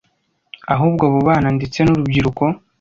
[0.73, 2.43] Ahubwo abo bana ndetse n’urubyiruko